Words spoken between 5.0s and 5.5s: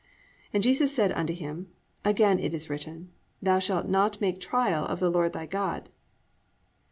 Lord thy